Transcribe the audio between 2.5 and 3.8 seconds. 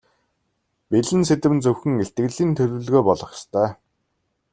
төлөвлөгөө болох ёстой.